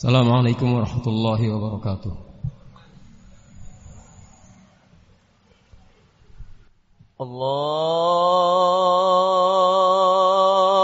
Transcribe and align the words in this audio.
السلام 0.00 0.32
عليكم 0.32 0.72
ورحمة 0.72 1.06
الله 1.06 1.40
وبركاته 1.54 2.12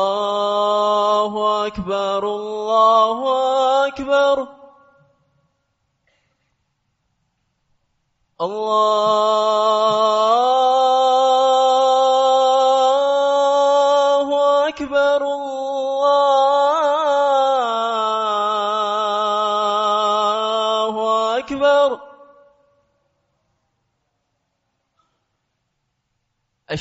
الله 0.07 1.67
أكبر 1.67 2.23
الله 2.37 3.19
أكبر 3.89 4.49
الله 8.41 9.56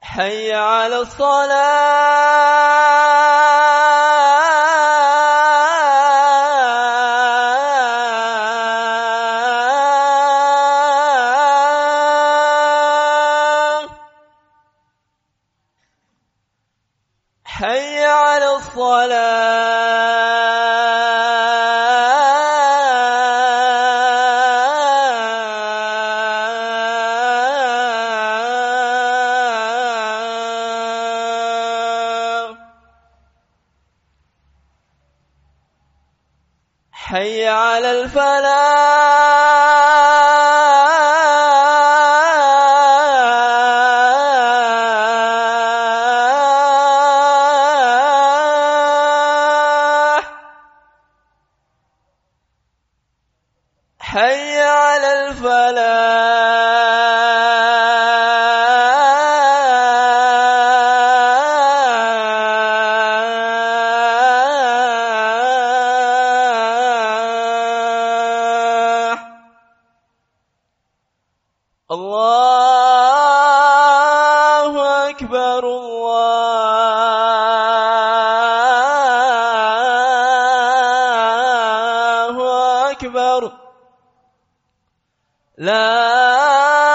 حي 0.02 0.54
على 0.54 0.98
الصلاة. 1.00 2.19
حي 37.10 37.48
على 37.48 37.92
الفلاح. 37.92 39.89
لا 85.60 86.89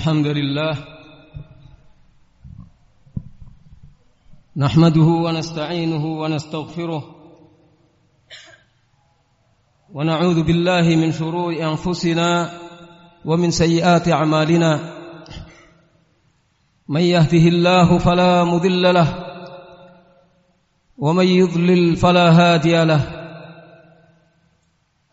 الحمد 0.00 0.26
لله 0.26 0.76
نحمده 4.56 5.08
ونستعينه 5.24 6.06
ونستغفره 6.06 7.02
ونعوذ 9.92 10.42
بالله 10.42 10.96
من 10.96 11.12
شرور 11.12 11.52
أنفسنا 11.52 12.52
ومن 13.24 13.50
سيئات 13.50 14.08
أعمالنا 14.08 14.80
من 16.88 17.00
يهده 17.00 17.44
الله 17.52 17.98
فلا 17.98 18.44
مضل 18.44 18.94
له 18.94 19.08
ومن 20.98 21.26
يضلل 21.26 21.96
فلا 21.96 22.30
هادي 22.30 22.84
له 22.84 23.02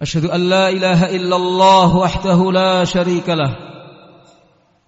أشهد 0.01 0.25
أن 0.25 0.50
لا 0.50 0.69
إله 0.69 1.16
إلا 1.16 1.36
الله 1.36 1.98
وحده 1.98 2.51
لا 2.51 2.83
شريك 2.83 3.30
له 3.30 3.67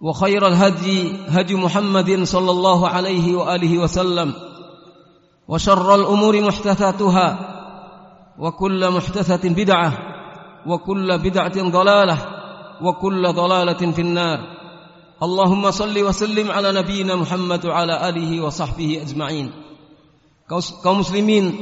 وخير 0.00 0.46
الهدي 0.46 1.16
هدي 1.28 1.54
محمد 1.54 2.22
صلى 2.22 2.50
الله 2.50 2.88
عليه 2.88 3.36
وآله 3.36 3.78
وسلم 3.78 4.34
وشر 5.48 5.94
الأمور 5.94 6.40
محدثاتها 6.40 7.28
وكل 8.38 8.90
محدثة 8.90 9.48
بدعة 9.48 9.90
وكل 10.66 11.18
بدعة 11.18 11.56
ضلالة 11.70 12.18
وكل 12.82 13.32
ضلالة 13.32 13.82
في 13.92 14.02
النار 14.02 14.38
اللهم 15.22 15.70
صل 15.70 15.96
وسلم 16.04 16.50
على 16.50 16.72
نبينا 16.72 17.14
محمد 17.16 17.66
وعلى 17.66 18.08
آله 18.08 18.30
وصحبه 18.40 19.02
أجمعين 19.02 19.50
kaum 20.48 21.04
muslimin 21.04 21.52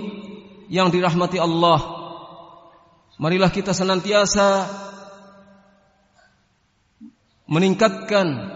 yang 0.71 0.93
dirahmati 0.95 1.43
Allah 1.43 1.83
marilah 3.19 3.51
kita 3.51 3.75
senantiasa 3.75 4.69
meningkatkan 7.47 8.53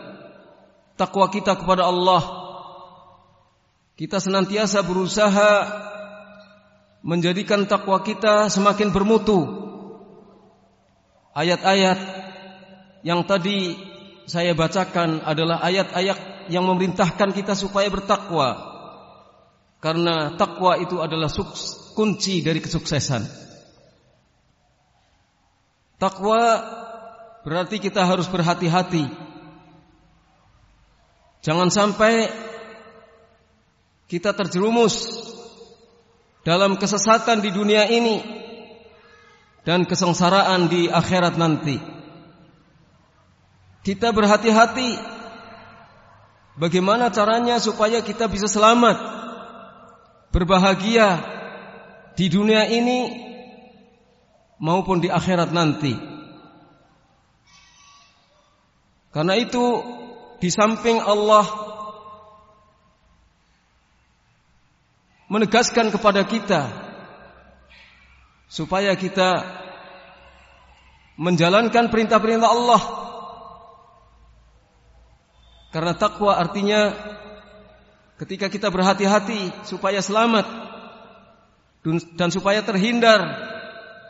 takwa 0.98 1.30
kita 1.30 1.56
kepada 1.56 1.86
Allah. 1.88 2.22
Kita 3.94 4.18
senantiasa 4.18 4.84
berusaha 4.84 5.50
menjadikan 7.00 7.64
takwa 7.64 8.02
kita 8.04 8.52
semakin 8.52 8.92
bermutu. 8.92 9.38
Ayat-ayat 11.32 11.98
yang 13.06 13.24
tadi 13.24 13.78
saya 14.28 14.52
bacakan 14.52 15.24
adalah 15.24 15.62
ayat-ayat 15.64 16.50
yang 16.52 16.66
memerintahkan 16.66 17.30
kita 17.32 17.54
supaya 17.54 17.86
bertakwa. 17.88 18.68
Karena 19.80 20.36
takwa 20.36 20.76
itu 20.76 21.00
adalah 21.00 21.32
kunci 21.96 22.44
dari 22.44 22.60
kesuksesan. 22.60 23.24
Takwa 25.96 26.40
Berarti 27.40 27.80
kita 27.80 28.04
harus 28.04 28.28
berhati-hati. 28.28 29.08
Jangan 31.40 31.72
sampai 31.72 32.28
kita 34.04 34.36
terjerumus 34.36 35.08
dalam 36.44 36.76
kesesatan 36.76 37.40
di 37.40 37.48
dunia 37.48 37.88
ini 37.88 38.20
dan 39.64 39.88
kesengsaraan 39.88 40.68
di 40.68 40.90
akhirat 40.92 41.40
nanti. 41.40 41.80
Kita 43.80 44.12
berhati-hati 44.12 45.00
bagaimana 46.60 47.08
caranya 47.08 47.56
supaya 47.56 48.04
kita 48.04 48.28
bisa 48.28 48.44
selamat, 48.44 49.00
berbahagia 50.28 51.24
di 52.12 52.28
dunia 52.28 52.68
ini 52.68 53.16
maupun 54.60 55.00
di 55.00 55.08
akhirat 55.08 55.56
nanti. 55.56 56.09
Karena 59.10 59.34
itu 59.34 59.82
di 60.38 60.48
samping 60.48 61.02
Allah 61.02 61.42
menegaskan 65.30 65.90
kepada 65.94 66.22
kita 66.26 66.70
supaya 68.50 68.94
kita 68.94 69.46
menjalankan 71.18 71.90
perintah-perintah 71.90 72.50
Allah. 72.50 72.82
Karena 75.70 75.94
takwa 75.94 76.34
artinya 76.34 76.90
ketika 78.18 78.50
kita 78.50 78.74
berhati-hati 78.74 79.66
supaya 79.66 80.02
selamat 80.02 80.46
dan 82.18 82.28
supaya 82.34 82.62
terhindar 82.66 83.22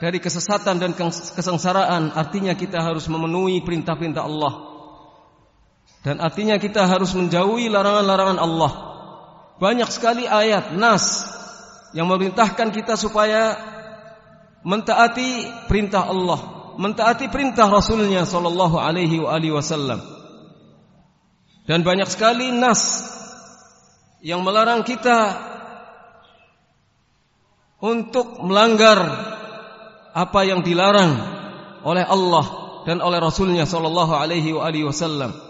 dari 0.00 0.16
kesesatan 0.16 0.80
dan 0.80 0.96
kesengsaraan, 1.36 2.16
artinya 2.16 2.56
kita 2.56 2.80
harus 2.80 3.04
memenuhi 3.12 3.60
perintah-perintah 3.60 4.24
Allah. 4.24 4.69
Dan 6.00 6.16
artinya 6.16 6.56
kita 6.56 6.88
harus 6.88 7.12
menjauhi 7.12 7.68
larangan-larangan 7.68 8.40
Allah. 8.40 8.72
Banyak 9.60 9.92
sekali 9.92 10.24
ayat 10.24 10.72
nas 10.72 11.28
yang 11.92 12.08
memerintahkan 12.08 12.72
kita 12.72 12.96
supaya 12.96 13.60
mentaati 14.64 15.44
perintah 15.68 16.08
Allah, 16.08 16.72
mentaati 16.80 17.28
perintah 17.28 17.68
Rasulnya 17.68 18.24
Shallallahu 18.24 18.80
Alaihi 18.80 19.20
Wasallam. 19.52 20.00
Dan 21.68 21.84
banyak 21.84 22.08
sekali 22.08 22.48
nas 22.48 23.04
yang 24.24 24.40
melarang 24.40 24.80
kita 24.88 25.36
untuk 27.84 28.40
melanggar 28.40 29.00
apa 30.16 30.40
yang 30.48 30.64
dilarang 30.64 31.12
oleh 31.84 32.04
Allah 32.08 32.44
dan 32.88 33.04
oleh 33.04 33.20
Rasulnya 33.20 33.68
Shallallahu 33.68 34.16
Alaihi 34.16 34.56
Wasallam. 34.56 35.49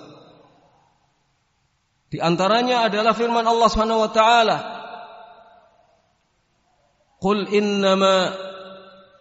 Di 2.10 2.18
antaranya 2.18 2.90
adalah 2.90 3.14
firman 3.14 3.46
Allah 3.46 3.68
Subhanahu 3.70 4.02
wa 4.02 4.10
taala. 4.10 4.56
Qul 7.22 7.46
innama 7.54 8.34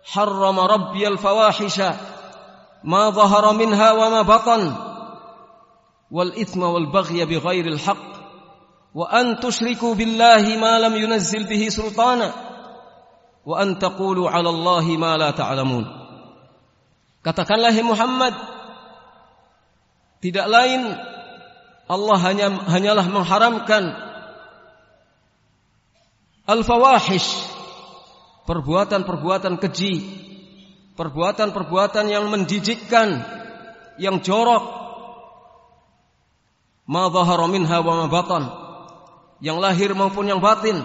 harrama 0.10 0.66
rabbi 0.66 1.06
al-fawahisha 1.06 1.94
ma 2.82 3.14
dhahara 3.14 3.54
minha 3.54 3.94
wa 3.94 4.08
ma 4.10 4.22
batan 4.26 4.74
wal 6.10 6.34
ithma 6.34 6.74
wal 6.74 6.90
baghya 6.90 7.30
bighairi 7.30 7.78
al-haqq 7.78 8.10
wa 8.98 9.06
an 9.06 9.38
tushriku 9.38 9.94
billahi 9.94 10.58
ma 10.58 10.82
lam 10.82 10.98
yunazzil 10.98 11.46
bihi 11.46 11.70
sultana 11.70 12.34
wa 13.46 13.54
an 13.62 13.78
taqulu 13.78 14.26
'ala 14.26 14.50
Allahi 14.50 14.98
ma 14.98 15.14
la 15.14 15.30
ta'lamun. 15.30 15.86
Katakanlah 17.22 17.76
Muhammad 17.86 18.34
tidak 20.24 20.48
lain 20.50 20.96
Allah 21.90 22.18
hanya 22.22 22.54
hanyalah 22.70 23.06
mengharamkan 23.10 23.84
al-fawahish 26.46 27.50
perbuatan-perbuatan 28.46 29.58
keji 29.58 30.20
perbuatan-perbuatan 31.00 32.12
yang 32.12 32.28
menjijikkan 32.28 33.24
yang 33.96 34.20
jorok. 34.20 34.68
Ma 36.84 37.08
dhahara 37.08 37.48
minha 37.48 37.80
ma 37.80 38.12
batan. 38.12 38.44
Yang 39.40 39.58
lahir 39.64 39.90
maupun 39.96 40.28
yang 40.28 40.44
batin. 40.44 40.84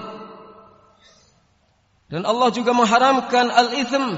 Dan 2.07 2.23
Allah 2.23 2.55
juga 2.55 2.71
mengharamkan 2.71 3.51
al-ithm 3.51 4.15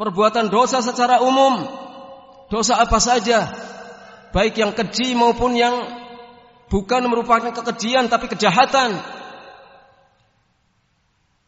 perbuatan 0.00 0.48
dosa 0.48 0.80
secara 0.80 1.20
umum. 1.20 1.68
Dosa 2.48 2.80
apa 2.80 2.96
saja 2.96 3.52
baik 4.32 4.56
yang 4.56 4.72
keji 4.72 5.12
maupun 5.12 5.58
yang 5.58 5.74
bukan 6.70 7.02
merupakan 7.10 7.50
kekejian 7.50 8.06
tapi 8.06 8.30
kejahatan. 8.30 8.96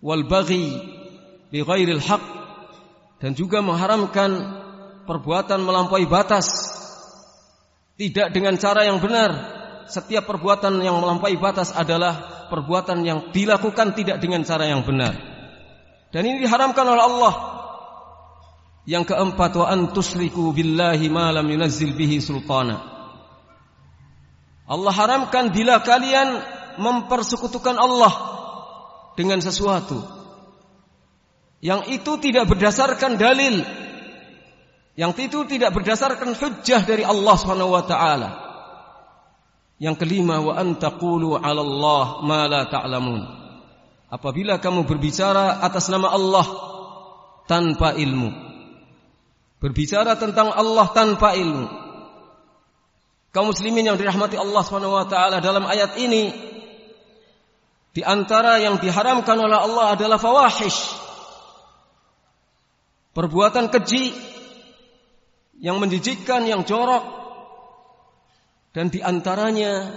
Wal 0.03 0.27
baghi 0.27 0.83
bi 1.49 1.63
ghairil 1.63 2.03
haq. 2.03 2.23
Dan 3.23 3.39
juga 3.39 3.63
mengharamkan 3.63 4.35
perbuatan 5.07 5.63
melampaui 5.63 6.11
batas. 6.11 6.75
Tidak 7.95 8.35
dengan 8.35 8.59
cara 8.59 8.83
yang 8.83 8.99
benar. 8.99 9.31
Setiap 9.87 10.27
perbuatan 10.27 10.83
yang 10.83 10.99
melampaui 10.99 11.39
batas 11.39 11.71
adalah 11.71 12.47
perbuatan 12.51 13.07
yang 13.07 13.19
dilakukan 13.31 13.95
tidak 13.95 14.19
dengan 14.19 14.43
cara 14.43 14.67
yang 14.67 14.83
benar. 14.83 15.15
Dan 16.11 16.27
ini 16.27 16.43
diharamkan 16.43 16.83
oleh 16.83 17.05
Allah. 17.07 17.35
Yang 18.83 19.15
keempat 19.15 19.55
wa 19.55 19.67
antusriku 19.71 20.51
billahi 20.51 21.07
ma 21.07 21.31
lam 21.31 21.47
yunazzil 21.47 21.95
bihi 21.95 22.19
sultana 22.19 22.92
Allah 24.67 24.93
haramkan 24.95 25.51
bila 25.51 25.83
kalian 25.83 26.41
mempersekutukan 26.79 27.77
Allah 27.77 28.13
dengan 29.19 29.43
sesuatu 29.43 30.01
yang 31.63 31.87
itu 31.91 32.19
tidak 32.19 32.49
berdasarkan 32.51 33.21
dalil 33.21 33.63
yang 34.93 35.17
itu 35.17 35.49
tidak 35.49 35.73
berdasarkan 35.73 36.37
hujjah 36.37 36.85
dari 36.85 37.01
Allah 37.01 37.35
Subhanahu 37.41 37.73
wa 37.73 37.85
taala. 37.89 38.31
Yang 39.81 40.05
kelima 40.05 40.37
wa 40.39 40.53
antaqulu 40.53 41.41
'ala 41.41 41.65
Allah 41.65 42.05
ma 42.23 42.45
la 42.45 42.69
ta'lamun. 42.69 43.23
Apabila 44.13 44.61
kamu 44.61 44.85
berbicara 44.85 45.65
atas 45.65 45.89
nama 45.89 46.13
Allah 46.13 46.45
tanpa 47.49 47.97
ilmu 47.97 48.53
berbicara 49.63 50.19
tentang 50.19 50.51
Allah 50.51 50.91
tanpa 50.91 51.39
ilmu 51.39 51.67
kaum 53.33 53.51
muslimin 53.51 53.89
yang 53.89 53.97
dirahmati 53.97 54.37
Allah 54.37 54.65
taala 55.09 55.37
dalam 55.41 55.65
ayat 55.65 55.97
ini 55.97 56.33
di 57.93 58.01
antara 58.05 58.61
yang 58.61 58.81
diharamkan 58.81 59.37
oleh 59.37 59.59
Allah 59.59 59.97
adalah 59.97 60.17
fawahish 60.17 60.97
perbuatan 63.13 63.69
keji 63.69 64.13
yang 65.63 65.79
menjijikkan, 65.79 66.49
yang 66.49 66.65
jorok 66.67 67.05
dan 68.73 68.89
di 68.89 69.05
antaranya 69.05 69.93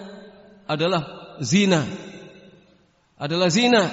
adalah 0.68 1.36
zina. 1.40 1.82
Adalah 3.16 3.48
zina. 3.48 3.88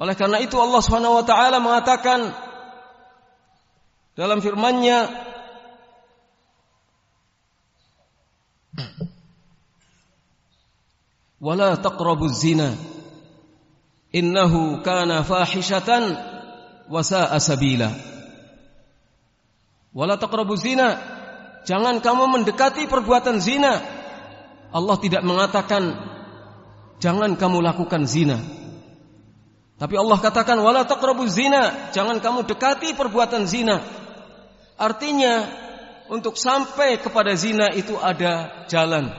Oleh 0.00 0.16
karena 0.16 0.40
itu 0.40 0.56
Allah 0.56 0.80
taala 1.24 1.60
mengatakan 1.60 2.32
dalam 4.16 4.40
firman-Nya 4.40 4.98
Wala 11.36 11.76
taqrabuz 11.76 12.40
zina 12.40 12.72
innahu 14.12 14.80
kana 14.80 15.20
fahishatan 15.20 16.16
wa 16.88 17.00
sa'a 17.04 17.36
sabila. 17.36 17.92
Wala 19.92 20.16
taqrabuz 20.16 20.64
zina 20.64 20.96
jangan 21.68 22.00
kamu 22.00 22.40
mendekati 22.40 22.88
perbuatan 22.88 23.40
zina. 23.40 23.80
Allah 24.72 24.96
tidak 25.00 25.22
mengatakan 25.24 25.96
jangan 27.00 27.36
kamu 27.36 27.60
lakukan 27.60 28.08
zina. 28.08 28.40
Tapi 29.76 29.92
Allah 30.00 30.16
katakan 30.16 30.56
wala 30.64 30.88
taqrabuz 30.88 31.36
zina, 31.36 31.92
jangan 31.92 32.16
kamu 32.16 32.48
dekati 32.48 32.96
perbuatan 32.96 33.44
zina. 33.44 33.84
Artinya 34.80 35.44
untuk 36.12 36.38
sampai 36.38 37.02
kepada 37.02 37.34
zina 37.34 37.72
itu 37.74 37.98
ada 37.98 38.66
jalan. 38.70 39.10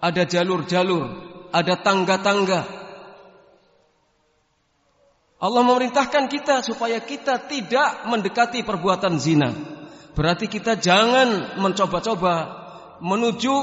Ada 0.00 0.24
jalur-jalur, 0.24 1.04
ada 1.52 1.74
tangga-tangga. 1.80 2.62
Allah 5.40 5.62
memerintahkan 5.64 6.28
kita 6.28 6.60
supaya 6.60 7.00
kita 7.00 7.40
tidak 7.48 8.04
mendekati 8.08 8.60
perbuatan 8.60 9.16
zina. 9.16 9.52
Berarti 10.12 10.52
kita 10.52 10.76
jangan 10.76 11.56
mencoba-coba 11.56 12.34
menuju 13.00 13.56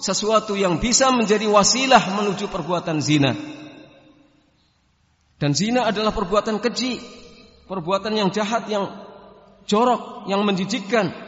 sesuatu 0.00 0.56
yang 0.56 0.80
bisa 0.80 1.12
menjadi 1.12 1.44
wasilah 1.44 2.00
menuju 2.16 2.48
perbuatan 2.48 3.04
zina. 3.04 3.36
Dan 5.38 5.52
zina 5.52 5.86
adalah 5.86 6.10
perbuatan 6.16 6.58
keji, 6.64 6.98
perbuatan 7.68 8.16
yang 8.16 8.32
jahat, 8.32 8.66
yang 8.72 8.88
jorok, 9.68 10.26
yang 10.26 10.42
menjijikkan. 10.42 11.27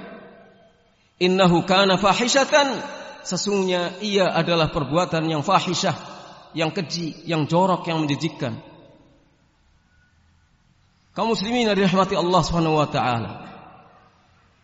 Innahu 1.21 1.69
kana 1.69 2.01
fahishatan, 2.01 2.81
sesungguhnya 3.29 4.01
ia 4.01 4.25
adalah 4.33 4.73
perbuatan 4.73 5.29
yang 5.29 5.45
fahisyah, 5.45 5.93
yang 6.57 6.73
keji, 6.73 7.29
yang 7.29 7.45
jorok, 7.45 7.85
yang 7.85 8.01
menjijikkan. 8.01 8.57
Kaum 11.13 11.37
muslimin 11.37 11.69
yang 11.69 11.77
dirahmati 11.77 12.17
Allah 12.17 12.43
taala. 12.89 13.31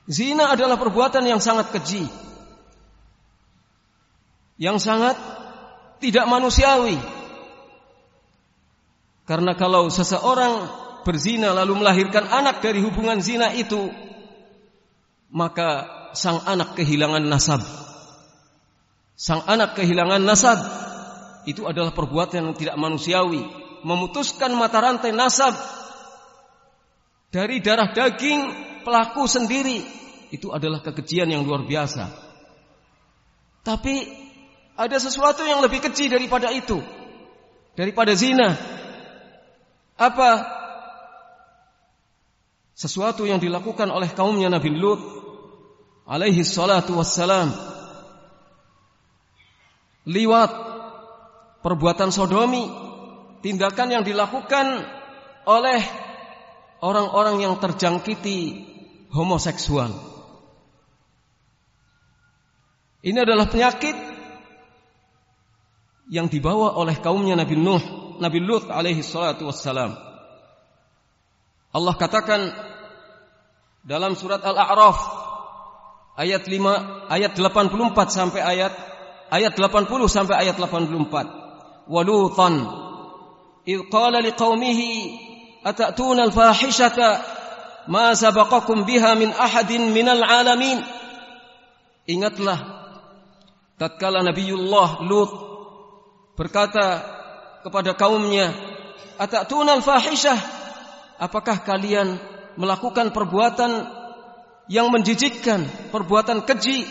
Zina 0.08 0.48
adalah 0.54 0.80
perbuatan 0.80 1.28
yang 1.28 1.42
sangat 1.42 1.68
keji. 1.76 2.08
Yang 4.56 4.88
sangat 4.88 5.20
tidak 6.00 6.24
manusiawi, 6.24 6.96
karena 9.26 9.58
kalau 9.58 9.90
seseorang 9.90 10.70
berzina 11.02 11.50
lalu 11.50 11.82
melahirkan 11.82 12.30
anak 12.30 12.62
dari 12.62 12.78
hubungan 12.78 13.18
zina 13.18 13.50
itu, 13.58 13.90
maka 15.34 15.90
sang 16.16 16.40
anak 16.48 16.72
kehilangan 16.74 17.22
nasab. 17.28 17.60
Sang 19.16 19.44
anak 19.44 19.76
kehilangan 19.76 20.24
nasab 20.24 20.58
itu 21.44 21.68
adalah 21.68 21.92
perbuatan 21.92 22.50
yang 22.50 22.56
tidak 22.56 22.76
manusiawi, 22.80 23.44
memutuskan 23.84 24.56
mata 24.56 24.80
rantai 24.80 25.12
nasab 25.12 25.52
dari 27.28 27.60
darah 27.60 27.92
daging 27.92 28.40
pelaku 28.80 29.28
sendiri 29.28 29.84
itu 30.32 30.50
adalah 30.50 30.80
kekejian 30.80 31.28
yang 31.28 31.44
luar 31.44 31.68
biasa. 31.68 32.08
Tapi 33.60 33.94
ada 34.78 34.96
sesuatu 34.96 35.42
yang 35.44 35.60
lebih 35.60 35.84
kecil 35.84 36.12
daripada 36.12 36.48
itu. 36.54 36.80
Daripada 37.76 38.16
zina, 38.16 38.56
apa 40.00 40.30
sesuatu 42.72 43.28
yang 43.28 43.36
dilakukan 43.36 43.88
oleh 43.92 44.08
kaumnya 44.12 44.48
Nabi 44.48 44.72
Lut 44.72 45.25
alaihi 46.06 46.46
salatu 46.46 46.96
wassalam 46.96 47.50
liwat 50.06 50.50
perbuatan 51.60 52.14
sodomi 52.14 52.70
tindakan 53.42 54.00
yang 54.00 54.04
dilakukan 54.06 54.86
oleh 55.46 55.82
orang-orang 56.80 57.42
yang 57.42 57.54
terjangkiti 57.58 58.64
homoseksual 59.10 59.90
ini 63.02 63.18
adalah 63.18 63.50
penyakit 63.50 63.94
yang 66.06 66.30
dibawa 66.30 66.78
oleh 66.78 66.94
kaumnya 67.02 67.34
Nabi 67.34 67.58
Nuh 67.58 68.06
Nabi 68.18 68.40
Lut 68.40 68.68
alaihi 68.72 69.04
salatu 69.04 69.48
wassalam. 69.48 69.92
Allah 71.72 71.94
katakan 72.00 72.40
dalam 73.84 74.16
surat 74.16 74.40
Al-A'raf 74.40 74.98
ayat 76.16 76.42
5 76.48 77.12
ayat 77.12 77.32
84 77.36 78.08
sampai 78.08 78.40
ayat 78.40 78.72
ayat 79.30 79.52
80 79.54 79.88
sampai 80.08 80.34
ayat 80.48 80.56
84. 80.56 81.86
Walutan 81.86 82.54
id 83.68 83.80
qala 83.92 84.18
liqaumihi 84.24 84.90
atatuna 85.62 86.26
al-fahishata 86.26 87.22
ma 87.86 88.16
sabaqakum 88.16 88.82
biha 88.88 89.14
min 89.14 89.30
ahadin 89.30 89.92
minal 89.94 90.24
alamin. 90.24 90.82
Ingatlah 92.06 92.58
tatkala 93.78 94.22
Nabiullah 94.22 95.02
Lut 95.06 95.30
berkata 96.38 97.02
kepada 97.66 97.98
kaumnya, 97.98 98.54
"Atatunal 99.18 99.82
fahishah? 99.82 100.38
Apakah 101.16 101.64
kalian 101.64 102.20
melakukan 102.60 103.10
perbuatan 103.10 103.95
yang 104.66 104.90
menjijikkan, 104.90 105.90
perbuatan 105.94 106.42
keji 106.42 106.86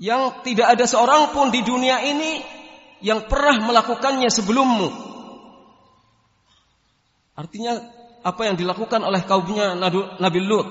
yang 0.00 0.42
tidak 0.42 0.76
ada 0.76 0.84
seorang 0.88 1.32
pun 1.32 1.52
di 1.52 1.60
dunia 1.64 2.00
ini 2.04 2.42
yang 3.04 3.24
pernah 3.28 3.60
melakukannya 3.64 4.28
sebelummu?" 4.28 4.88
Artinya 7.32 7.80
apa 8.22 8.42
yang 8.46 8.54
dilakukan 8.54 9.02
oleh 9.02 9.24
kaumnya 9.24 9.74
Nabi 10.20 10.40
Lut 10.44 10.68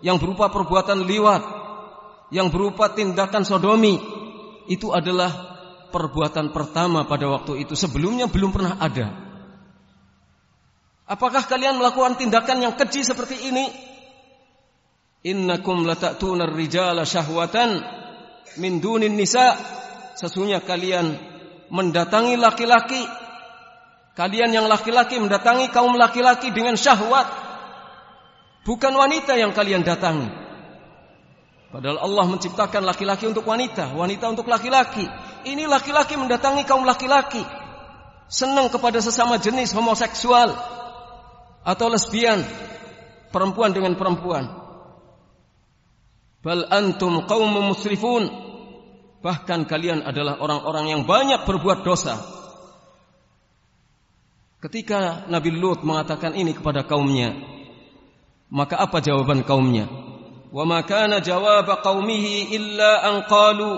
yang 0.00 0.16
berupa 0.16 0.48
perbuatan 0.48 1.04
liwat, 1.04 1.42
yang 2.32 2.48
berupa 2.48 2.90
tindakan 2.90 3.44
sodomi 3.44 4.00
itu 4.66 4.90
adalah 4.90 5.28
perbuatan 5.90 6.54
pertama 6.54 7.04
pada 7.04 7.26
waktu 7.28 7.66
itu 7.66 7.74
sebelumnya 7.74 8.30
belum 8.30 8.50
pernah 8.54 8.74
ada. 8.80 9.12
Apakah 11.10 11.42
kalian 11.42 11.82
melakukan 11.82 12.14
tindakan 12.14 12.62
yang 12.62 12.74
keji 12.78 13.02
seperti 13.02 13.50
ini? 13.50 13.66
Innakum 15.20 15.84
lata'tuna 15.84 16.48
rijala 16.48 17.04
syahwatan 17.04 17.84
min 18.56 18.80
dunin 18.80 19.12
nisa. 19.12 19.52
Sesungguhnya 20.16 20.64
kalian 20.64 21.16
mendatangi 21.68 22.40
laki-laki. 22.40 23.04
Kalian 24.16 24.52
yang 24.52 24.66
laki-laki 24.68 25.20
mendatangi 25.20 25.68
kaum 25.72 25.96
laki-laki 25.96 26.52
dengan 26.52 26.76
syahwat. 26.76 27.28
Bukan 28.64 28.92
wanita 28.92 29.36
yang 29.36 29.52
kalian 29.56 29.84
datangi. 29.84 30.28
Padahal 31.70 32.02
Allah 32.02 32.26
menciptakan 32.26 32.82
laki-laki 32.82 33.30
untuk 33.30 33.46
wanita, 33.46 33.94
wanita 33.94 34.26
untuk 34.26 34.50
laki-laki. 34.50 35.06
Ini 35.46 35.70
laki-laki 35.70 36.18
mendatangi 36.18 36.66
kaum 36.66 36.82
laki-laki. 36.82 37.40
Senang 38.26 38.68
kepada 38.68 38.98
sesama 38.98 39.38
jenis 39.38 39.70
homoseksual 39.70 40.50
atau 41.62 41.86
lesbian, 41.86 42.42
perempuan 43.30 43.70
dengan 43.70 43.94
perempuan. 43.94 44.59
Bal 46.40 46.64
antum 46.72 47.28
kaum 47.28 47.52
musrifun. 47.68 48.28
Bahkan 49.20 49.68
kalian 49.68 50.00
adalah 50.00 50.40
orang-orang 50.40 50.96
yang 50.96 51.02
banyak 51.04 51.44
berbuat 51.44 51.84
dosa. 51.84 52.16
Ketika 54.60 55.28
Nabi 55.28 55.52
Lut 55.52 55.84
mengatakan 55.84 56.32
ini 56.36 56.56
kepada 56.56 56.84
kaumnya, 56.84 57.36
maka 58.48 58.80
apa 58.80 59.04
jawaban 59.04 59.44
kaumnya? 59.44 59.88
Wa 60.48 60.64
ma 60.64 60.80
kana 60.84 61.20
jawab 61.20 61.68
qaumihi 61.84 62.56
illa 62.56 63.04
an 63.04 63.28
qalu 63.28 63.76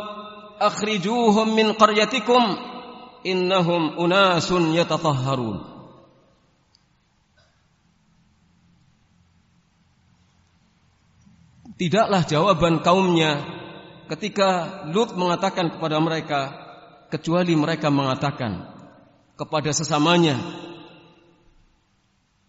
akhrijuhum 0.62 1.59
min 1.59 1.75
qaryatikum 1.75 2.54
innahum 3.26 3.99
unasun 3.99 4.75
yatatahharun 4.75 5.71
Tidaklah 11.82 12.22
jawaban 12.22 12.78
kaumnya 12.78 13.42
ketika 14.06 14.86
Lut 14.94 15.18
mengatakan 15.18 15.66
kepada 15.66 15.98
mereka 15.98 16.40
kecuali 17.10 17.58
mereka 17.58 17.90
mengatakan 17.90 18.70
kepada 19.34 19.74
sesamanya 19.74 20.38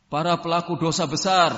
para 0.05 0.37
pelaku 0.37 0.77
dosa 0.77 1.09
besar 1.09 1.49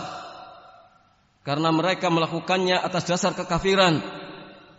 karena 1.43 1.67
mereka 1.75 2.07
melakukannya 2.07 2.79
atas 2.79 3.11
dasar 3.11 3.35
kekafiran, 3.35 3.99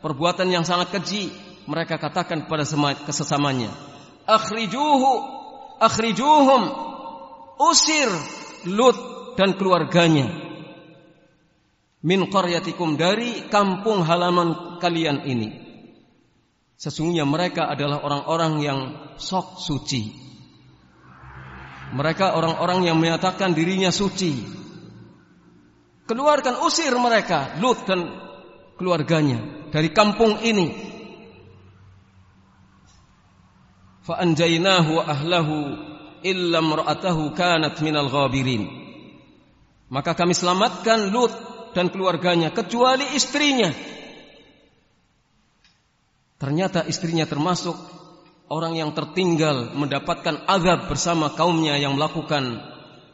perbuatan 0.00 0.48
yang 0.48 0.64
sangat 0.64 0.96
keji. 0.96 1.28
Mereka 1.68 2.00
katakan 2.00 2.48
kepada 2.48 2.64
kesesamanya, 3.04 3.76
"Akhrijuhu, 4.24 5.12
akhrijuhum." 5.84 6.62
Usir 7.60 8.08
Lut 8.72 8.96
dan 9.36 9.52
keluarganya 9.52 10.45
min 12.06 12.30
qaryatikum 12.30 12.94
dari 12.94 13.50
kampung 13.50 14.06
halaman 14.06 14.78
kalian 14.78 15.26
ini. 15.26 15.50
Sesungguhnya 16.78 17.26
mereka 17.26 17.66
adalah 17.66 18.06
orang-orang 18.06 18.52
yang 18.62 18.80
sok 19.18 19.58
suci. 19.58 20.14
Mereka 21.90 22.38
orang-orang 22.38 22.86
yang 22.86 22.96
menyatakan 23.02 23.58
dirinya 23.58 23.90
suci. 23.90 24.38
Keluarkan 26.06 26.62
usir 26.62 26.94
mereka, 26.94 27.58
Lut 27.58 27.82
dan 27.82 28.06
keluarganya 28.78 29.66
dari 29.74 29.90
kampung 29.90 30.38
ini. 30.46 30.94
Fa 34.06 34.22
anjaynahu 34.22 35.02
ahlahu 35.02 35.54
illa 36.22 36.62
kanat 37.34 37.82
minal 37.82 38.06
ghabirin. 38.06 38.70
Maka 39.90 40.14
kami 40.14 40.34
selamatkan 40.38 41.10
Lut 41.10 41.55
dan 41.76 41.92
keluarganya 41.92 42.48
kecuali 42.56 43.04
istrinya. 43.12 43.68
Ternyata 46.40 46.88
istrinya 46.88 47.28
termasuk 47.28 47.76
orang 48.48 48.80
yang 48.80 48.96
tertinggal 48.96 49.76
mendapatkan 49.76 50.48
azab 50.48 50.88
bersama 50.88 51.36
kaumnya 51.36 51.76
yang 51.76 52.00
melakukan 52.00 52.64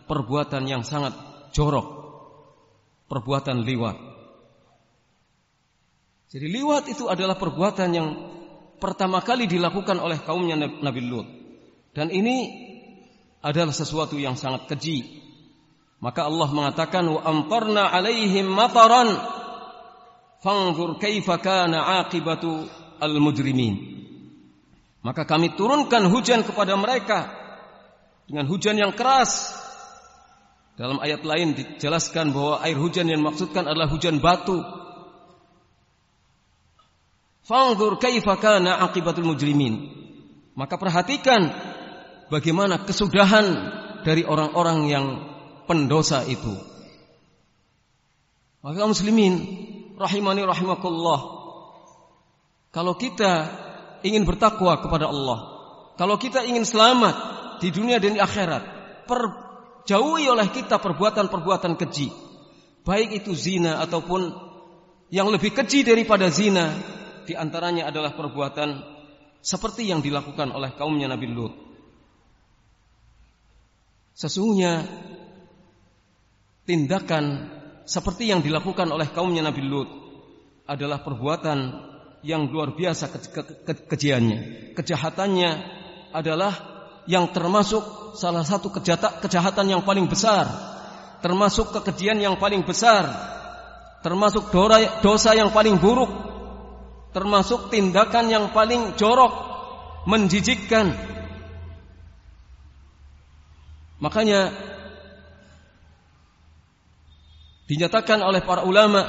perbuatan 0.06 0.70
yang 0.70 0.86
sangat 0.86 1.10
jorok. 1.50 2.06
Perbuatan 3.10 3.66
liwat. 3.66 3.98
Jadi 6.30 6.46
liwat 6.48 6.86
itu 6.88 7.10
adalah 7.10 7.36
perbuatan 7.36 7.88
yang 7.92 8.08
pertama 8.78 9.20
kali 9.20 9.50
dilakukan 9.50 9.98
oleh 10.00 10.22
kaumnya 10.22 10.56
Nabi 10.56 11.02
Lut. 11.02 11.28
Dan 11.92 12.08
ini 12.08 12.48
adalah 13.44 13.74
sesuatu 13.74 14.16
yang 14.16 14.38
sangat 14.38 14.64
keji. 14.70 15.21
Maka 16.02 16.26
Allah 16.26 16.50
mengatakan 16.50 17.06
wa 17.06 17.22
amtarna 17.22 17.86
alaihim 17.94 18.50
mataran 18.50 19.22
fanzur 20.42 20.98
kaifa 20.98 21.38
kana 21.38 22.02
aqibatu 22.02 22.66
al-mujrimin. 22.98 24.02
Maka 25.06 25.22
kami 25.22 25.54
turunkan 25.54 26.10
hujan 26.10 26.42
kepada 26.42 26.74
mereka 26.74 27.30
dengan 28.26 28.50
hujan 28.50 28.82
yang 28.82 28.90
keras. 28.98 29.54
Dalam 30.74 30.98
ayat 30.98 31.22
lain 31.22 31.54
dijelaskan 31.54 32.34
bahwa 32.34 32.58
air 32.66 32.74
hujan 32.74 33.06
yang 33.06 33.22
dimaksudkan 33.22 33.62
adalah 33.62 33.86
hujan 33.86 34.18
batu. 34.18 34.58
Fanzur 37.46 38.02
kaifa 38.02 38.42
kana 38.42 38.82
aqibatul 38.90 39.26
mujrimin. 39.26 39.86
Maka 40.58 40.74
perhatikan 40.82 41.46
bagaimana 42.26 42.82
kesudahan 42.82 43.46
dari 44.02 44.26
orang-orang 44.26 44.78
yang 44.90 45.06
pendosa 45.66 46.26
itu. 46.26 46.54
Maka 48.62 48.86
muslimin 48.86 49.34
rahimani 49.98 50.46
rahimakullah. 50.46 51.20
Kalau 52.72 52.94
kita 52.96 53.32
ingin 54.06 54.22
bertakwa 54.24 54.78
kepada 54.80 55.10
Allah, 55.10 55.38
kalau 55.98 56.16
kita 56.16 56.46
ingin 56.46 56.64
selamat 56.64 57.14
di 57.60 57.68
dunia 57.68 57.98
dan 57.98 58.16
di 58.16 58.20
akhirat, 58.22 58.62
perjauhi 59.04 60.30
oleh 60.30 60.48
kita 60.50 60.78
perbuatan-perbuatan 60.78 61.74
keji. 61.76 62.08
Baik 62.82 63.22
itu 63.22 63.36
zina 63.36 63.78
ataupun 63.82 64.34
yang 65.12 65.28
lebih 65.28 65.52
keji 65.52 65.84
daripada 65.84 66.32
zina, 66.32 66.72
di 67.28 67.36
antaranya 67.36 67.92
adalah 67.92 68.16
perbuatan 68.16 68.82
seperti 69.42 69.90
yang 69.90 70.00
dilakukan 70.00 70.50
oleh 70.54 70.72
kaumnya 70.74 71.10
Nabi 71.10 71.28
Lut. 71.30 71.54
Sesungguhnya 74.16 74.86
tindakan 76.62 77.50
seperti 77.82 78.30
yang 78.30 78.40
dilakukan 78.40 78.86
oleh 78.88 79.10
kaumnya 79.10 79.42
Nabi 79.42 79.62
Lut 79.66 79.90
adalah 80.66 81.02
perbuatan 81.02 81.58
yang 82.22 82.46
luar 82.46 82.78
biasa 82.78 83.10
ke 83.10 83.18
ke 83.34 83.42
ke 83.66 83.72
kejiannya. 83.90 84.72
Kejahatannya 84.78 85.50
adalah 86.14 86.54
yang 87.10 87.34
termasuk 87.34 88.14
salah 88.14 88.46
satu 88.46 88.70
kejata, 88.70 89.18
kejahatan 89.18 89.74
yang 89.74 89.82
paling 89.82 90.06
besar, 90.06 90.46
termasuk 91.18 91.74
kekejian 91.74 92.22
yang 92.22 92.38
paling 92.38 92.62
besar, 92.62 93.10
termasuk 94.06 94.54
dosa 95.02 95.34
yang 95.34 95.50
paling 95.50 95.82
buruk, 95.82 96.10
termasuk 97.10 97.74
tindakan 97.74 98.30
yang 98.30 98.46
paling 98.54 98.94
jorok, 98.94 99.34
menjijikkan. 100.06 100.94
Makanya 103.98 104.50
dinyatakan 107.70 108.22
oleh 108.22 108.42
para 108.42 108.66
ulama 108.66 109.06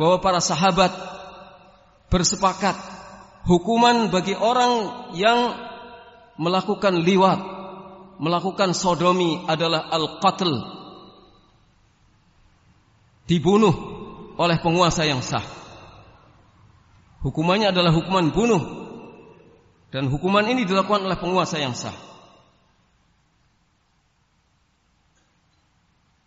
bahwa 0.00 0.18
para 0.18 0.40
sahabat 0.40 0.90
bersepakat 2.08 2.74
hukuman 3.44 4.08
bagi 4.08 4.32
orang 4.34 4.72
yang 5.14 5.54
melakukan 6.40 7.04
liwat, 7.04 7.40
melakukan 8.18 8.74
sodomi 8.74 9.44
adalah 9.46 9.90
al-qatl. 9.92 10.52
Dibunuh 13.24 13.74
oleh 14.36 14.58
penguasa 14.60 15.08
yang 15.08 15.24
sah. 15.24 15.44
Hukumannya 17.24 17.72
adalah 17.72 17.88
hukuman 17.94 18.28
bunuh. 18.34 18.62
Dan 19.88 20.10
hukuman 20.10 20.44
ini 20.44 20.68
dilakukan 20.68 21.06
oleh 21.06 21.16
penguasa 21.16 21.56
yang 21.56 21.72
sah. 21.72 21.94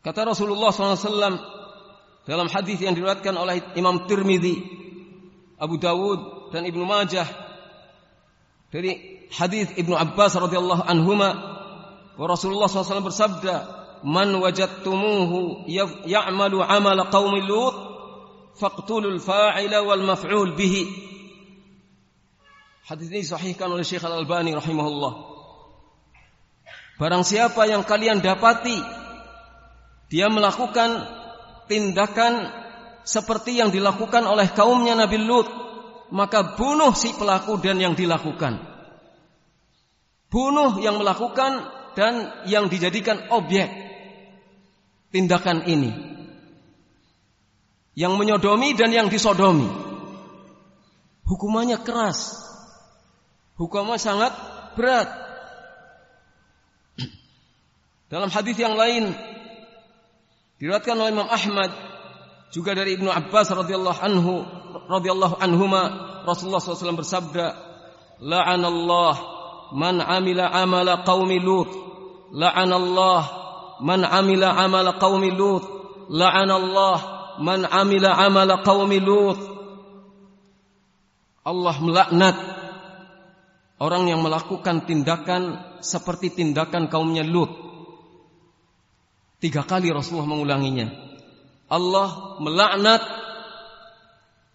Kata 0.08 0.24
Rasulullah 0.24 0.72
SAW 0.72 1.36
dalam 2.24 2.48
hadis 2.48 2.80
yang 2.80 2.96
diriwayatkan 2.96 3.36
oleh 3.36 3.60
Imam 3.76 4.08
Tirmidzi, 4.08 4.56
Abu 5.60 5.76
Dawud 5.76 6.48
dan 6.56 6.63
Ibnu 6.63 6.88
Majah 6.88 7.28
dari 8.72 9.28
hadis 9.36 9.67
Ibnu 9.76 10.00
Abbas 10.00 10.39
radhiyallahu 10.39 10.88
anhuma 10.88 11.30
wa 12.15 12.24
Rasulullah 12.24 12.72
SAW 12.72 13.04
bersabda, 13.04 13.56
"Man 14.08 14.32
wajadtumuhu 14.39 15.67
ya'malu 16.08 16.63
'amala 16.63 17.12
qaumi 17.12 17.43
Lut, 17.43 17.76
faqtulul 18.56 19.20
fa'ila 19.20 19.84
wal 19.84 20.08
maf'ul 20.08 20.56
bihi." 20.56 20.88
Hadis 22.88 23.12
ini 23.12 23.28
disahihkan 23.28 23.67
oleh 23.67 23.84
Syekh 23.84 24.08
Al-Albani 24.08 24.56
rahimahullah. 24.56 25.36
Barang 26.96 27.28
siapa 27.28 27.67
yang 27.67 27.84
kalian 27.84 28.24
dapati 28.24 28.96
dia 30.08 30.32
melakukan 30.32 31.04
tindakan 31.67 32.48
seperti 33.04 33.60
yang 33.60 33.72
dilakukan 33.72 34.24
oleh 34.24 34.52
kaumnya 34.52 34.96
Nabi 34.96 35.20
Lut, 35.20 35.48
maka 36.12 36.56
bunuh 36.56 36.96
si 36.96 37.12
pelaku 37.15 37.60
dan 37.60 37.80
yang 37.80 37.96
dilakukan. 37.96 38.60
Bunuh 40.28 40.80
yang 40.84 41.00
melakukan 41.00 41.63
dan 41.96 42.43
yang 42.48 42.67
dijadikan 42.67 43.32
objek 43.32 43.67
tindakan 45.12 45.63
ini. 45.67 45.91
Yang 47.98 48.13
menyodomi 48.15 48.76
dan 48.76 48.91
yang 48.91 49.08
disodomi. 49.08 49.67
Hukumannya 51.28 51.80
keras. 51.84 52.43
Hukumannya 53.60 54.00
sangat 54.00 54.32
berat. 54.78 55.10
Dalam 58.12 58.30
hadis 58.30 58.56
yang 58.56 58.78
lain 58.78 59.12
diriwayatkan 60.58 60.96
oleh 60.98 61.12
Imam 61.13 61.30
Ahmad 61.30 61.72
juga 62.50 62.74
dari 62.74 62.98
Ibnu 62.98 63.10
Abbas 63.12 63.54
radhiyallahu 63.54 64.00
anhu 64.02 64.34
radhiyallahu 64.88 65.36
anhuma 65.38 65.82
Rasulullah 66.24 66.60
SAW 66.60 67.00
bersabda 67.00 67.46
la'anallah 68.24 69.15
man 69.74 70.00
amila 70.02 70.52
amala 70.52 71.04
qaumi 71.04 71.39
lut. 71.39 71.70
La'anallah 72.36 73.22
man 73.80 74.04
amila 74.04 74.56
amala 74.56 75.00
qaumi 75.00 75.32
lut. 75.32 75.63
La'anallah 76.12 76.98
man 77.39 77.63
amila 77.67 78.15
amala 78.15 78.63
qaumi 78.63 79.00
lut. 79.00 79.39
Allah 81.48 81.76
melaknat 81.80 82.36
orang 83.80 84.12
yang 84.12 84.20
melakukan 84.20 84.84
tindakan 84.84 85.63
seperti 85.80 86.36
tindakan 86.36 86.91
kaumnya 86.91 87.24
Lut. 87.24 87.66
Tiga 89.38 89.62
kali 89.62 89.93
Rasulullah 89.93 90.30
mengulanginya. 90.30 90.89
Allah 91.69 92.39
melaknat 92.41 93.02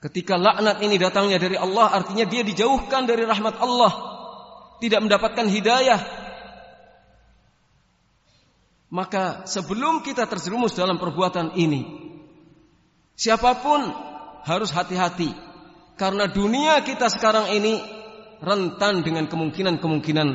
ketika 0.02 0.34
laknat 0.34 0.82
ini 0.82 0.98
datangnya 0.98 1.38
dari 1.38 1.54
Allah 1.54 1.92
artinya 1.92 2.26
dia 2.26 2.42
dijauhkan 2.42 3.06
dari 3.06 3.22
rahmat 3.22 3.54
Allah. 3.62 3.92
Tidak 4.82 4.98
mendapatkan 4.98 5.46
hidayah. 5.46 6.00
Maka 8.92 9.46
sebelum 9.46 10.02
kita 10.02 10.26
terjerumus 10.26 10.74
dalam 10.74 10.98
perbuatan 11.00 11.54
ini, 11.56 11.86
siapa 13.14 13.62
pun 13.62 13.80
harus 14.42 14.74
hati-hati 14.74 15.32
karena 15.94 16.26
dunia 16.26 16.82
kita 16.82 17.06
sekarang 17.08 17.54
ini 17.54 17.78
rentan 18.42 19.06
dengan 19.06 19.30
kemungkinan-kemungkinan 19.30 20.28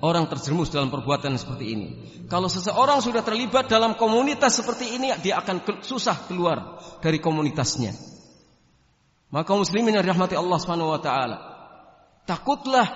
orang 0.00 0.30
terjerumus 0.30 0.70
dalam 0.70 0.90
perbuatan 0.92 1.34
seperti 1.34 1.64
ini. 1.74 1.88
Kalau 2.30 2.46
seseorang 2.46 3.02
sudah 3.02 3.22
terlibat 3.26 3.66
dalam 3.66 3.98
komunitas 3.98 4.58
seperti 4.58 4.98
ini, 4.98 5.10
dia 5.22 5.42
akan 5.42 5.82
susah 5.82 6.28
keluar 6.30 6.78
dari 7.02 7.18
komunitasnya. 7.18 7.94
Maka 9.28 9.50
muslimin 9.52 9.92
yang 9.98 10.04
dirahmati 10.04 10.38
Allah 10.38 10.58
Subhanahu 10.60 10.94
wa 10.94 11.00
taala, 11.02 11.36
takutlah 12.24 12.88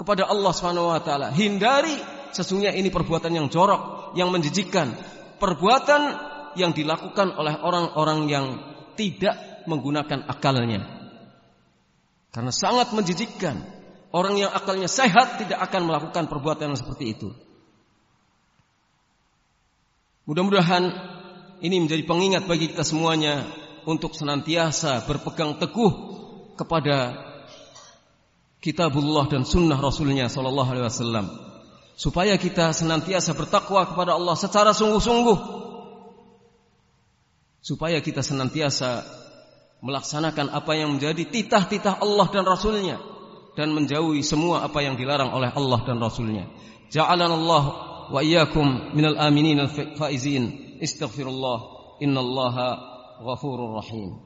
kepada 0.00 0.24
Allah 0.30 0.52
Subhanahu 0.54 0.94
wa 0.94 1.00
taala. 1.02 1.28
Hindari 1.34 1.92
sesungguhnya 2.32 2.72
ini 2.72 2.88
perbuatan 2.88 3.32
yang 3.34 3.46
jorok, 3.52 4.14
yang 4.16 4.32
menjijikkan, 4.32 4.96
perbuatan 5.36 6.02
yang 6.56 6.72
dilakukan 6.72 7.36
oleh 7.36 7.56
orang-orang 7.60 8.20
yang 8.28 8.46
tidak 8.96 9.64
menggunakan 9.68 10.24
akalnya. 10.28 10.84
Karena 12.32 12.52
sangat 12.52 12.96
menjijikkan. 12.96 13.81
Orang 14.12 14.36
yang 14.36 14.52
akalnya 14.52 14.92
sehat 14.92 15.40
tidak 15.40 15.56
akan 15.72 15.88
melakukan 15.88 16.28
perbuatan 16.28 16.76
yang 16.76 16.78
seperti 16.78 17.16
itu. 17.16 17.32
Mudah-mudahan 20.28 20.84
ini 21.64 21.80
menjadi 21.80 22.04
pengingat 22.04 22.44
bagi 22.44 22.68
kita 22.68 22.84
semuanya 22.84 23.48
untuk 23.88 24.12
senantiasa 24.12 25.08
berpegang 25.08 25.56
teguh 25.56 25.92
kepada 26.60 27.16
kitabullah 28.60 29.32
dan 29.32 29.48
sunnah 29.48 29.80
rasulnya 29.80 30.28
sallallahu 30.28 30.70
alaihi 30.76 30.86
wasallam. 30.92 31.26
Supaya 31.96 32.36
kita 32.36 32.76
senantiasa 32.76 33.32
bertakwa 33.32 33.88
kepada 33.88 34.12
Allah 34.12 34.36
secara 34.36 34.76
sungguh-sungguh. 34.76 35.38
Supaya 37.64 37.96
kita 38.04 38.20
senantiasa 38.20 39.08
melaksanakan 39.80 40.52
apa 40.52 40.72
yang 40.76 41.00
menjadi 41.00 41.24
titah-titah 41.32 42.04
Allah 42.04 42.28
dan 42.28 42.44
rasulnya 42.44 43.11
dan 43.57 43.73
menjauhi 43.73 44.21
semua 44.21 44.63
apa 44.65 44.79
yang 44.85 44.95
dilarang 44.95 45.33
oleh 45.33 45.49
Allah 45.49 45.79
dan 45.87 45.97
rasulnya 45.97 46.45
ja'alana 46.93 47.33
Allah 47.33 47.63
wa 48.13 48.19
iyyakum 48.23 48.93
minal 48.95 49.17
aminin 49.17 49.65
al 49.65 49.71
faizin 49.71 50.77
istaghfirullah 50.81 51.57
innallaha 52.01 52.97
غفور 53.17 53.73
رحيم 53.73 54.19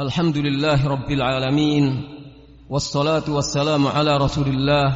الحمد 0.00 0.36
لله 0.36 0.88
رب 0.88 1.10
العالمين 1.10 1.84
والصلاة 2.72 3.28
والسلام 3.28 3.86
على 3.86 4.16
رسول 4.16 4.48
الله 4.48 4.86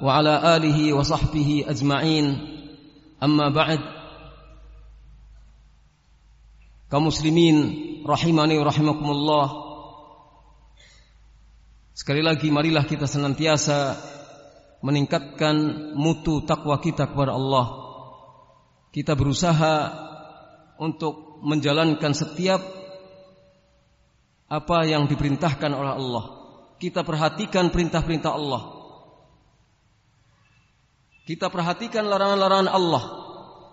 وعلى 0.00 0.56
آله 0.56 0.78
وصحبه 0.92 1.64
أجمعين 1.68 2.26
أما 3.22 3.46
بعد 3.52 3.80
kaum 6.88 7.12
muslimin 7.12 7.56
rahimani 8.08 8.56
rahimakumullah 8.64 9.52
sekali 11.92 12.24
lagi 12.24 12.48
marilah 12.48 12.88
kita 12.88 13.04
senantiasa 13.04 13.92
meningkatkan 14.80 15.92
mutu 16.00 16.40
takwa 16.48 16.80
kita 16.80 17.12
kepada 17.12 17.36
Allah 17.36 17.66
kita 18.88 19.12
berusaha 19.12 19.92
untuk 20.80 21.44
menjalankan 21.44 22.16
setiap 22.16 22.64
apa 24.48 24.78
yang 24.88 25.04
diperintahkan 25.12 25.68
oleh 25.76 25.92
Allah 25.92 26.24
kita 26.83 27.07
perhatikan 27.07 27.71
perintah-perintah 27.71 28.31
Allah 28.35 28.61
kita 31.23 31.47
perhatikan 31.47 32.03
larangan-larangan 32.11 32.67
Allah 32.67 33.03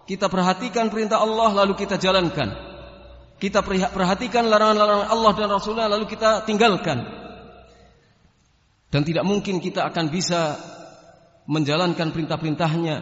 kita 0.06 0.30
perhatikan 0.30 0.86
perintah 0.86 1.18
Allah 1.18 1.50
lalu 1.50 1.74
kita 1.74 1.98
jalankan 1.98 2.70
kita 3.40 3.64
perhatikan 3.64 4.52
larangan-larangan 4.52 5.08
Allah 5.08 5.32
dan 5.32 5.48
Rasulnya 5.48 5.88
lalu 5.88 6.04
kita 6.04 6.44
tinggalkan. 6.44 7.08
Dan 8.92 9.00
tidak 9.00 9.24
mungkin 9.24 9.64
kita 9.64 9.88
akan 9.88 10.12
bisa 10.12 10.60
menjalankan 11.48 12.12
perintah-perintahnya. 12.12 12.96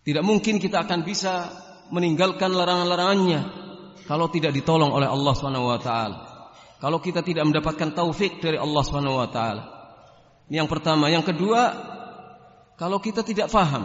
Tidak 0.00 0.24
mungkin 0.24 0.56
kita 0.56 0.88
akan 0.88 1.04
bisa 1.04 1.52
meninggalkan 1.92 2.56
larangan-larangannya 2.56 3.40
kalau 4.08 4.32
tidak 4.32 4.56
ditolong 4.56 4.96
oleh 4.96 5.12
Allah 5.12 5.32
Subhanahu 5.36 5.68
wa 5.68 5.76
taala. 5.76 6.27
Kalau 6.78 7.02
kita 7.02 7.26
tidak 7.26 7.42
mendapatkan 7.50 7.90
taufik 7.90 8.38
dari 8.38 8.54
Allah 8.54 8.82
Subhanahu 8.86 9.18
wa 9.18 9.28
taala. 9.30 9.64
Yang 10.46 10.70
pertama, 10.70 11.10
yang 11.10 11.26
kedua, 11.26 11.74
kalau 12.78 13.02
kita 13.02 13.26
tidak 13.26 13.50
faham. 13.50 13.84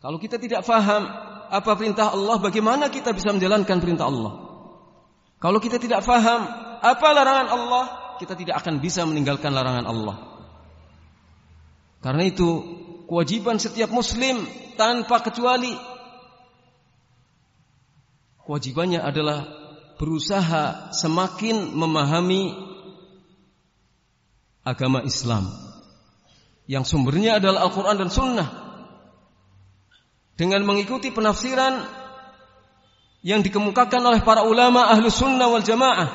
Kalau 0.00 0.16
kita 0.16 0.40
tidak 0.40 0.64
faham 0.64 1.04
apa 1.52 1.70
perintah 1.76 2.16
Allah, 2.16 2.40
bagaimana 2.40 2.88
kita 2.88 3.12
bisa 3.12 3.28
menjalankan 3.30 3.78
perintah 3.78 4.08
Allah? 4.08 4.32
Kalau 5.38 5.60
kita 5.60 5.76
tidak 5.76 6.00
faham 6.00 6.48
apa 6.80 7.08
larangan 7.12 7.48
Allah, 7.52 7.84
kita 8.16 8.32
tidak 8.32 8.64
akan 8.64 8.80
bisa 8.80 9.04
meninggalkan 9.04 9.52
larangan 9.52 9.84
Allah. 9.84 10.16
Karena 12.00 12.24
itu, 12.24 12.48
kewajiban 13.04 13.60
setiap 13.60 13.92
muslim 13.92 14.44
tanpa 14.80 15.20
kecuali 15.20 15.72
kewajibannya 18.44 19.00
adalah 19.00 19.63
berusaha 19.96 20.90
semakin 20.90 21.74
memahami 21.74 22.54
agama 24.64 25.04
Islam 25.04 25.50
yang 26.64 26.88
sumbernya 26.88 27.38
adalah 27.38 27.68
Al-Quran 27.68 27.96
dan 28.00 28.10
Sunnah 28.10 28.48
dengan 30.34 30.66
mengikuti 30.66 31.14
penafsiran 31.14 31.84
yang 33.24 33.40
dikemukakan 33.40 34.02
oleh 34.04 34.20
para 34.20 34.44
ulama 34.44 34.90
ahlu 34.90 35.08
sunnah 35.08 35.48
wal 35.48 35.64
jamaah. 35.64 36.08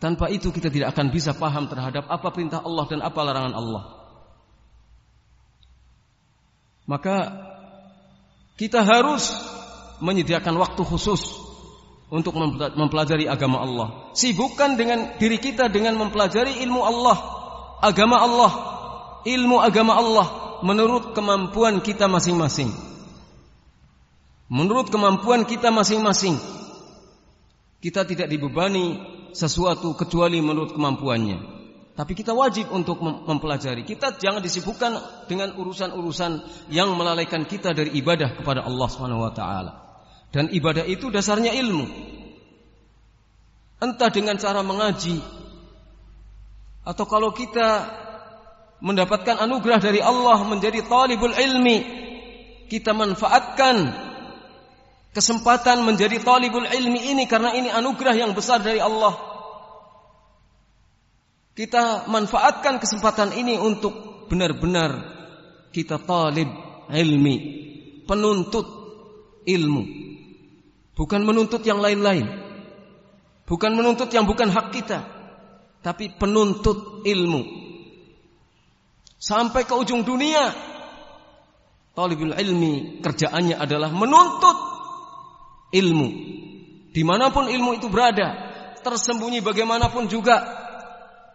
Tanpa 0.00 0.32
itu 0.32 0.48
kita 0.48 0.72
tidak 0.72 0.96
akan 0.96 1.12
bisa 1.12 1.36
paham 1.36 1.68
terhadap 1.68 2.08
apa 2.08 2.28
perintah 2.32 2.64
Allah 2.64 2.84
dan 2.88 3.00
apa 3.04 3.20
larangan 3.20 3.54
Allah. 3.56 3.84
Maka 6.88 7.16
kita 8.56 8.80
harus 8.80 9.30
menyediakan 10.00 10.56
waktu 10.56 10.82
khusus 10.82 11.36
untuk 12.10 12.34
mempelajari 12.74 13.30
agama 13.30 13.62
Allah. 13.62 13.88
Sibukkan 14.18 14.74
dengan 14.74 15.14
diri 15.16 15.38
kita 15.38 15.70
dengan 15.70 15.94
mempelajari 15.96 16.58
ilmu 16.66 16.82
Allah, 16.82 17.18
agama 17.80 18.18
Allah, 18.18 18.52
ilmu 19.24 19.56
agama 19.62 19.94
Allah 19.94 20.26
menurut 20.66 21.16
kemampuan 21.16 21.80
kita 21.80 22.10
masing-masing. 22.10 22.68
Menurut 24.50 24.90
kemampuan 24.90 25.46
kita 25.46 25.70
masing-masing. 25.70 26.34
Kita 27.80 28.04
tidak 28.04 28.28
dibebani 28.28 28.98
sesuatu 29.32 29.94
kecuali 29.96 30.42
menurut 30.42 30.74
kemampuannya. 30.74 31.62
Tapi 31.94 32.12
kita 32.16 32.32
wajib 32.32 32.72
untuk 32.72 33.00
mempelajari. 33.00 33.86
Kita 33.86 34.18
jangan 34.18 34.42
disibukkan 34.42 34.98
dengan 35.30 35.54
urusan-urusan 35.54 36.44
yang 36.72 36.92
melalaikan 36.98 37.46
kita 37.46 37.76
dari 37.76 37.94
ibadah 37.94 38.40
kepada 38.40 38.66
Allah 38.66 38.88
Subhanahu 38.90 39.22
wa 39.22 39.32
taala. 39.32 39.89
Dan 40.30 40.50
ibadah 40.54 40.86
itu 40.86 41.10
dasarnya 41.10 41.50
ilmu. 41.58 41.86
Entah 43.80 44.10
dengan 44.12 44.36
cara 44.36 44.60
mengaji 44.60 45.40
atau 46.84 47.04
kalau 47.04 47.30
kita 47.36 47.86
mendapatkan 48.80 49.36
anugerah 49.36 49.80
dari 49.80 50.00
Allah 50.00 50.40
menjadi 50.48 50.80
talibul 50.88 51.36
ilmi 51.36 51.78
kita 52.72 52.96
manfaatkan 52.96 53.92
kesempatan 55.12 55.84
menjadi 55.84 56.16
talibul 56.24 56.64
ilmi 56.64 57.12
ini 57.12 57.24
karena 57.28 57.52
ini 57.52 57.68
anugerah 57.68 58.16
yang 58.16 58.32
besar 58.32 58.64
dari 58.64 58.80
Allah 58.80 59.12
kita 61.52 62.08
manfaatkan 62.08 62.80
kesempatan 62.80 63.36
ini 63.36 63.60
untuk 63.60 64.26
benar-benar 64.32 64.96
kita 65.76 66.00
talib 66.00 66.48
ilmi 66.88 67.36
penuntut 68.08 68.64
ilmu 69.44 70.09
bukan 71.00 71.24
menuntut 71.24 71.64
yang 71.64 71.80
lain-lain 71.80 72.28
bukan 73.48 73.72
menuntut 73.72 74.12
yang 74.12 74.28
bukan 74.28 74.52
hak 74.52 74.76
kita 74.76 75.08
tapi 75.80 76.12
penuntut 76.12 77.08
ilmu 77.08 77.60
sampai 79.20 79.68
ke 79.68 79.76
ujung 79.76 80.02
dunia. 80.02 80.50
Talibul 81.92 82.32
ilmi 82.32 83.04
kerjaannya 83.04 83.60
adalah 83.60 83.92
menuntut 83.92 84.56
ilmu. 85.76 86.08
Di 86.90 87.02
mana 87.04 87.28
pun 87.30 87.46
ilmu 87.46 87.76
itu 87.76 87.92
berada, 87.92 88.50
tersembunyi 88.80 89.44
bagaimanapun 89.44 90.08
juga 90.08 90.40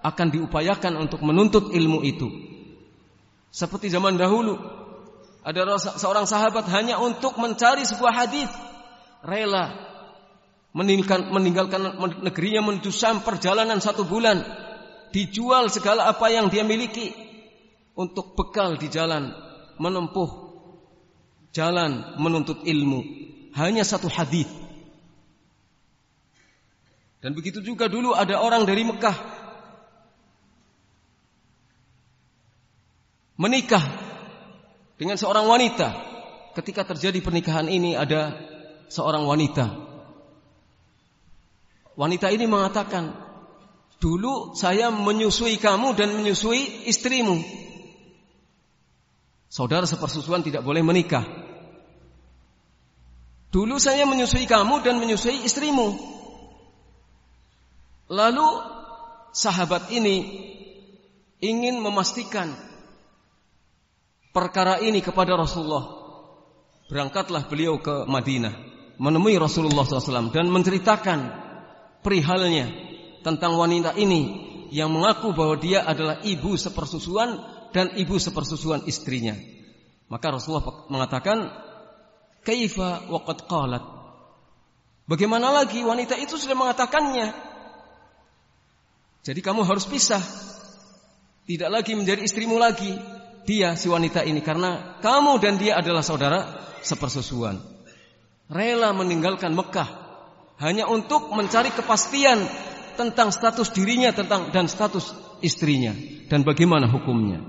akan 0.01 0.27
diupayakan 0.33 0.99
untuk 0.99 1.21
menuntut 1.21 1.71
ilmu 1.71 2.01
itu. 2.01 2.27
Seperti 3.53 3.87
zaman 3.87 4.19
dahulu 4.19 4.57
ada 5.45 5.77
seorang 5.77 6.25
sahabat 6.25 6.65
hanya 6.73 6.99
untuk 6.99 7.37
mencari 7.37 7.85
sebuah 7.85 8.25
hadis 8.25 8.49
rela 9.25 9.73
meninggalkan, 10.77 11.33
meninggalkan 11.33 11.81
negerinya 12.21 12.61
menuju 12.61 12.93
Syam 12.93 13.25
perjalanan 13.25 13.81
satu 13.81 14.05
bulan 14.05 14.45
dijual 15.09 15.73
segala 15.73 16.05
apa 16.11 16.29
yang 16.29 16.53
dia 16.53 16.61
miliki 16.61 17.11
untuk 17.97 18.37
bekal 18.37 18.77
di 18.77 18.87
jalan 18.87 19.33
menempuh 19.81 20.53
jalan 21.55 22.19
menuntut 22.21 22.61
ilmu 22.67 23.01
hanya 23.55 23.81
satu 23.87 24.11
hadis 24.11 24.47
dan 27.23 27.33
begitu 27.33 27.63
juga 27.65 27.89
dulu 27.89 28.13
ada 28.13 28.37
orang 28.37 28.67
dari 28.67 28.85
Mekah 28.85 29.45
menikah 33.39 33.83
dengan 34.95 35.19
seorang 35.19 35.45
wanita. 35.47 36.13
Ketika 36.55 36.87
terjadi 36.87 37.19
pernikahan 37.19 37.67
ini 37.67 37.99
ada 37.99 38.31
seorang 38.89 39.25
wanita. 39.25 39.65
Wanita 41.95 42.27
ini 42.27 42.43
mengatakan, 42.43 43.15
"Dulu 44.03 44.51
saya 44.53 44.91
menyusui 44.91 45.55
kamu 45.55 45.95
dan 45.95 46.11
menyusui 46.11 46.91
istrimu." 46.91 47.39
Saudara 49.47 49.87
sepersusuan 49.87 50.43
tidak 50.43 50.67
boleh 50.67 50.83
menikah. 50.83 51.23
Dulu 53.55 53.79
saya 53.79 54.03
menyusui 54.03 54.43
kamu 54.43 54.83
dan 54.83 54.99
menyusui 54.99 55.47
istrimu. 55.47 55.95
Lalu 58.11 58.47
sahabat 59.31 59.87
ini 59.95 60.27
ingin 61.39 61.79
memastikan 61.79 62.51
perkara 64.35 64.83
ini 64.83 64.99
kepada 64.99 65.39
Rasulullah. 65.39 66.03
Berangkatlah 66.91 67.47
beliau 67.47 67.79
ke 67.79 68.03
Madinah 68.03 68.64
menemui 68.97 69.35
Rasulullah 69.35 69.83
SAW 69.83 70.31
dan 70.31 70.47
menceritakan 70.51 71.19
perihalnya 72.05 72.71
tentang 73.25 73.57
wanita 73.57 73.97
ini 73.97 74.45
yang 74.69 74.93
mengaku 74.93 75.33
bahwa 75.33 75.57
dia 75.57 75.83
adalah 75.83 76.21
ibu 76.21 76.53
sepersusuan 76.53 77.41
dan 77.73 77.91
ibu 77.97 78.15
sepersusuan 78.15 78.85
istrinya. 78.85 79.35
Maka 80.07 80.37
Rasulullah 80.37 80.85
mengatakan, 80.87 81.49
"Kaifa 82.45 83.09
waqad 83.09 83.49
qalat?" 83.49 83.83
Bagaimana 85.05 85.53
lagi 85.53 85.85
wanita 85.85 86.17
itu 86.17 86.37
sudah 86.37 86.57
mengatakannya? 86.57 87.29
Jadi 89.25 89.41
kamu 89.41 89.65
harus 89.65 89.85
pisah. 89.85 90.21
Tidak 91.45 91.69
lagi 91.69 91.93
menjadi 91.93 92.25
istrimu 92.25 92.57
lagi, 92.57 92.89
dia 93.45 93.77
si 93.77 93.85
wanita 93.85 94.25
ini 94.25 94.41
karena 94.41 94.97
kamu 95.05 95.37
dan 95.37 95.61
dia 95.61 95.77
adalah 95.77 96.01
saudara 96.01 96.57
sepersusuan. 96.81 97.74
Rela 98.45 98.93
meninggalkan 98.93 99.57
Mekah 99.57 99.89
hanya 100.61 100.87
untuk 100.87 101.33
mencari 101.33 101.73
kepastian 101.73 102.45
tentang 102.95 103.33
status 103.33 103.73
dirinya 103.75 104.15
tentang 104.15 104.53
dan 104.55 104.71
status 104.71 105.11
istrinya 105.43 105.91
dan 106.31 106.47
bagaimana 106.47 106.87
hukumnya. 106.87 107.43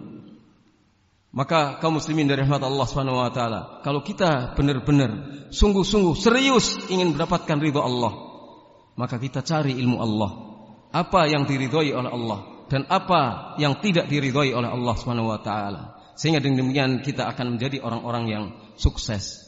Maka 1.36 1.76
kaum 1.84 2.00
muslimin 2.00 2.24
dari 2.24 2.48
rahmat 2.48 2.64
Allah 2.64 2.86
Subhanahu 2.88 3.20
wa 3.20 3.28
taala, 3.28 3.84
kalau 3.84 4.00
kita 4.00 4.56
benar-benar 4.56 5.44
sungguh-sungguh 5.52 6.16
serius 6.16 6.80
ingin 6.88 7.12
mendapatkan 7.12 7.60
ridha 7.60 7.84
Allah, 7.84 8.12
maka 8.96 9.20
kita 9.20 9.44
cari 9.44 9.76
ilmu 9.76 10.00
Allah. 10.00 10.30
Apa 10.96 11.28
yang 11.28 11.44
diridhoi 11.44 11.92
oleh 11.92 12.08
Allah 12.08 12.40
dan 12.72 12.88
apa 12.88 13.52
yang 13.60 13.78
tidak 13.84 14.08
diridhoi 14.08 14.56
oleh 14.56 14.70
Allah 14.72 14.94
Subhanahu 14.96 15.28
wa 15.28 15.40
taala. 15.44 15.82
Sehingga 16.16 16.40
dengan 16.40 16.64
demikian 16.64 17.04
kita 17.04 17.28
akan 17.28 17.60
menjadi 17.60 17.84
orang-orang 17.84 18.24
yang 18.32 18.44
sukses. 18.80 19.45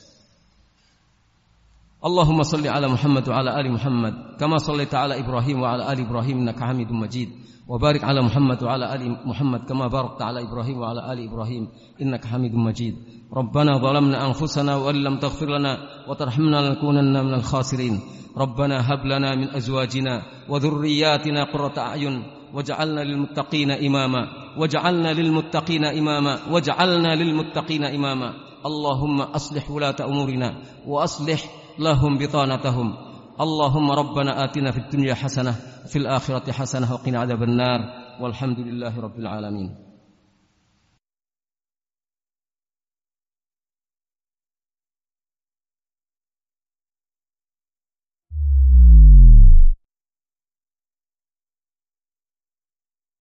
اللهم 2.04 2.42
صل 2.42 2.66
على 2.68 2.88
محمد 2.88 3.28
وعلى 3.28 3.61
آل 3.61 3.72
محمد 3.72 4.14
كما 4.40 4.58
صليت 4.58 4.94
على 4.94 5.18
إبراهيم 5.18 5.62
وعلى 5.62 5.92
آل 5.92 6.00
إبراهيم 6.00 6.38
إنك 6.38 6.62
حميد 6.62 6.92
مجيد. 6.92 7.28
وبارك 7.68 8.04
على 8.04 8.22
محمد 8.22 8.62
وعلى 8.62 8.94
آل 8.94 9.28
محمد 9.28 9.61
كما 9.68 9.87
باركت 9.87 10.22
على 10.22 10.42
إبراهيم 10.42 10.78
وعلى 10.78 11.12
آل 11.12 11.28
إبراهيم 11.28 11.68
إنك 12.02 12.24
حميد 12.24 12.54
مجيد. 12.54 12.94
ربنا 13.34 13.78
ظلمنا 13.78 14.26
أنفسنا 14.26 14.76
وإن 14.76 14.94
لم 14.94 15.18
تغفر 15.18 15.46
لنا 15.58 15.78
وترحمنا 16.08 16.68
لنكونن 16.68 17.24
من 17.24 17.34
الخاسرين. 17.34 18.00
ربنا 18.37 18.92
هب 18.92 19.06
لنا 19.06 19.34
من 19.34 19.50
أزواجنا 19.50 20.22
وذرياتنا 20.48 21.44
قرة 21.44 21.78
أعين 21.78 22.22
واجعلنا 22.54 23.00
للمتقين 23.00 23.70
إماما. 23.70 24.22
واجعلنا 24.58 25.12
للمتقين 25.12 25.84
إماما. 25.84 26.38
واجعلنا 26.50 27.14
للمتقين 27.14 27.84
إماما. 27.84 28.32
اللهم 28.66 29.20
أصلح 29.20 29.70
ولاة 29.70 29.96
أمورنا 30.00 30.62
وأصلح 30.87 31.67
لهم 31.78 32.18
بطانتهم. 32.18 32.94
اللهم 33.40 33.90
ربنا 33.90 34.44
آتنا 34.44 34.70
في 34.70 34.78
الدنيا 34.78 35.14
حسنة 35.14 35.52
في 35.86 35.96
الآخرة 35.96 36.52
حسنة 36.52 36.92
وقنا 36.92 37.20
عذاب 37.20 37.42
النار. 37.42 37.80
والحمد 38.20 38.60
لله 38.60 39.00
رب 39.00 39.18
العالمين. 39.18 39.88